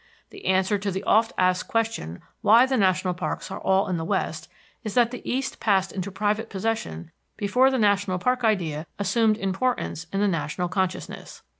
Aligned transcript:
The 0.31 0.45
answer 0.45 0.79
to 0.79 0.89
the 0.89 1.03
oft 1.03 1.31
asked 1.37 1.67
question 1.67 2.23
why 2.41 2.65
the 2.65 2.75
national 2.75 3.13
parks 3.13 3.51
are 3.51 3.59
all 3.61 3.87
in 3.87 3.97
the 3.97 4.03
west 4.03 4.49
is 4.83 4.95
that 4.95 5.11
the 5.11 5.21
east 5.31 5.59
passed 5.59 5.91
into 5.91 6.11
private 6.11 6.49
possession 6.49 7.11
before 7.37 7.69
the 7.69 7.77
national 7.77 8.17
park 8.17 8.43
idea 8.43 8.87
assumed 8.97 9.37
importance 9.37 10.07
in 10.11 10.19
the 10.19 10.27
national 10.27 10.69
consciousness. 10.69 11.43